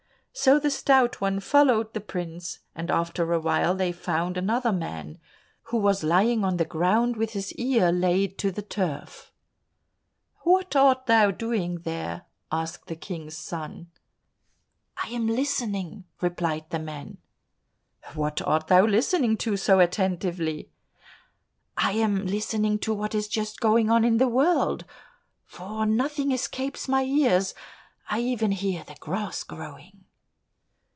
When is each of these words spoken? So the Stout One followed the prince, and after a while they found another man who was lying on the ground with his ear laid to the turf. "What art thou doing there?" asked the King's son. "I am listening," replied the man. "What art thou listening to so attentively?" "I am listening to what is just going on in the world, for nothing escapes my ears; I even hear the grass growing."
So 0.33 0.59
the 0.59 0.71
Stout 0.71 1.19
One 1.19 1.41
followed 1.41 1.93
the 1.93 1.99
prince, 1.99 2.59
and 2.73 2.89
after 2.89 3.33
a 3.33 3.39
while 3.39 3.75
they 3.75 3.91
found 3.91 4.37
another 4.37 4.71
man 4.71 5.19
who 5.63 5.77
was 5.77 6.05
lying 6.05 6.45
on 6.45 6.55
the 6.55 6.63
ground 6.63 7.17
with 7.17 7.31
his 7.31 7.51
ear 7.55 7.91
laid 7.91 8.37
to 8.37 8.49
the 8.49 8.61
turf. 8.61 9.33
"What 10.43 10.73
art 10.73 11.05
thou 11.05 11.31
doing 11.31 11.79
there?" 11.81 12.27
asked 12.49 12.87
the 12.87 12.95
King's 12.95 13.35
son. 13.35 13.91
"I 15.03 15.09
am 15.09 15.27
listening," 15.27 16.05
replied 16.21 16.69
the 16.69 16.79
man. 16.79 17.17
"What 18.15 18.41
art 18.41 18.67
thou 18.67 18.85
listening 18.85 19.35
to 19.39 19.57
so 19.57 19.81
attentively?" 19.81 20.71
"I 21.75 21.91
am 21.91 22.25
listening 22.25 22.79
to 22.79 22.93
what 22.93 23.13
is 23.13 23.27
just 23.27 23.59
going 23.59 23.89
on 23.89 24.05
in 24.05 24.15
the 24.17 24.29
world, 24.29 24.85
for 25.43 25.85
nothing 25.85 26.31
escapes 26.31 26.87
my 26.87 27.03
ears; 27.03 27.53
I 28.09 28.21
even 28.21 28.51
hear 28.53 28.85
the 28.85 28.95
grass 28.95 29.43
growing." 29.43 30.05